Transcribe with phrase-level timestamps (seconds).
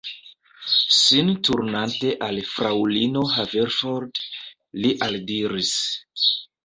[0.99, 4.25] Sin turnante al fraŭlino Haverford,
[4.83, 5.75] li aldiris: